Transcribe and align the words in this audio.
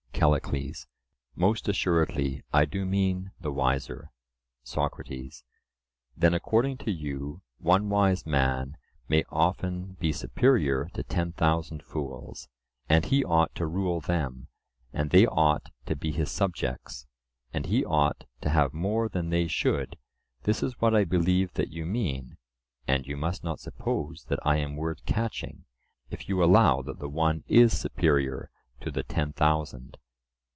CALLICLES: 0.21 0.85
Most 1.35 1.67
assuredly, 1.67 2.43
I 2.53 2.65
do 2.65 2.85
mean 2.85 3.31
the 3.39 3.51
wiser. 3.51 4.11
SOCRATES: 4.61 5.43
Then 6.15 6.35
according 6.35 6.77
to 6.79 6.91
you, 6.91 7.41
one 7.57 7.89
wise 7.89 8.23
man 8.27 8.77
may 9.09 9.23
often 9.31 9.93
be 9.99 10.11
superior 10.13 10.89
to 10.93 11.01
ten 11.01 11.31
thousand 11.31 11.81
fools, 11.81 12.49
and 12.87 13.05
he 13.05 13.25
ought 13.25 13.55
to 13.55 13.65
rule 13.65 13.99
them, 13.99 14.47
and 14.93 15.09
they 15.09 15.25
ought 15.25 15.71
to 15.87 15.95
be 15.95 16.11
his 16.11 16.29
subjects, 16.29 17.07
and 17.51 17.65
he 17.65 17.83
ought 17.83 18.25
to 18.41 18.49
have 18.49 18.75
more 18.75 19.09
than 19.09 19.31
they 19.31 19.47
should. 19.47 19.97
This 20.43 20.61
is 20.61 20.79
what 20.79 20.93
I 20.93 21.03
believe 21.03 21.53
that 21.55 21.69
you 21.71 21.83
mean 21.83 22.37
(and 22.87 23.07
you 23.07 23.17
must 23.17 23.43
not 23.43 23.59
suppose 23.59 24.25
that 24.25 24.45
I 24.45 24.57
am 24.57 24.75
word 24.75 25.01
catching), 25.07 25.65
if 26.11 26.29
you 26.29 26.43
allow 26.43 26.83
that 26.83 26.99
the 26.99 27.09
one 27.09 27.43
is 27.47 27.75
superior 27.75 28.51
to 28.81 28.91
the 28.91 29.01
ten 29.01 29.33
thousand? 29.33 29.97